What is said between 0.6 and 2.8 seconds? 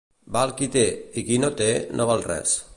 qui té, i qui no té, no val res.